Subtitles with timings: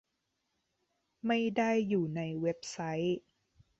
[1.27, 3.19] ไม่ได้อยู่ในเว็บไซต์